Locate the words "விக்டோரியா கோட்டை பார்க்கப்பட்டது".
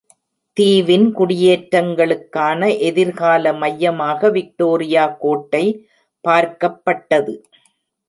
4.29-7.35